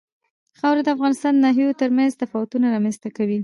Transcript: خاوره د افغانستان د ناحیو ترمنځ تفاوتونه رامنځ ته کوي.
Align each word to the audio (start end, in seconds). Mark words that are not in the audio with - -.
خاوره 0.59 0.81
د 0.83 0.87
افغانستان 0.95 1.33
د 1.35 1.39
ناحیو 1.45 1.77
ترمنځ 1.81 2.11
تفاوتونه 2.21 2.65
رامنځ 2.75 2.95
ته 3.03 3.09
کوي. 3.17 3.39